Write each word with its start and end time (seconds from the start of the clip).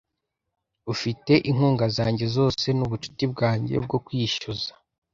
Ufite 0.93 1.31
inkunga 1.49 1.85
zanjye 1.97 2.25
zose 2.35 2.65
nubucuti 2.77 3.23
bwanjye 3.33 3.75
bwo 3.85 3.97
kwishyuza 4.05 4.71